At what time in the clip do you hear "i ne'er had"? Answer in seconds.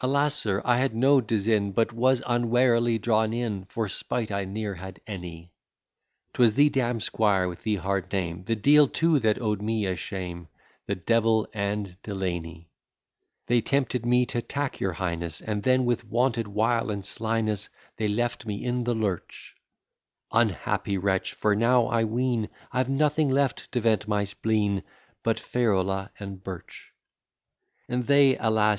4.30-5.00